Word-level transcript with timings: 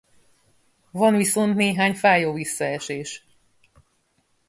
Van 0.91 1.15
viszont 1.15 1.55
néhány 1.55 1.95
fájó 1.95 2.33
visszaesés. 2.33 3.25